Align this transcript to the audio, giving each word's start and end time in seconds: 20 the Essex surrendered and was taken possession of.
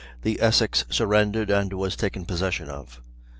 20 0.23 0.23
the 0.37 0.41
Essex 0.43 0.83
surrendered 0.89 1.51
and 1.51 1.73
was 1.73 1.95
taken 1.95 2.25
possession 2.25 2.67
of. 2.69 3.03